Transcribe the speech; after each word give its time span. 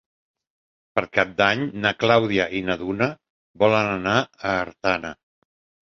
Per 0.99 1.03
Cap 1.17 1.35
d'Any 1.41 1.61
na 1.83 1.91
Clàudia 2.03 2.47
i 2.61 2.63
na 2.71 2.79
Duna 2.85 3.11
volen 3.65 3.93
anar 3.99 4.19
a 4.31 4.55
Artana. 4.65 5.17